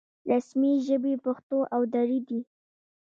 رسمي 0.29 0.73
ژبې 0.87 1.13
پښتو 1.25 1.59
او 1.73 1.81
دري 1.93 2.19
دي 2.27 2.39